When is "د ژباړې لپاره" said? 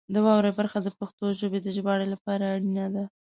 1.63-2.43